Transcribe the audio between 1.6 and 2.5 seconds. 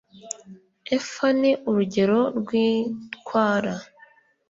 urugero rw